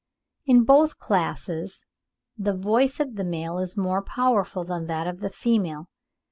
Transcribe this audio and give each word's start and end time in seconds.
In 0.47 0.63
both 0.63 0.97
classes 0.97 1.85
the 2.35 2.55
voice 2.57 2.99
of 2.99 3.17
the 3.17 3.23
male 3.23 3.59
is 3.59 3.77
more 3.77 4.01
powerful 4.01 4.63
than 4.63 4.87
that 4.87 5.05
of 5.05 5.19
the 5.19 5.29
female. 5.29 5.89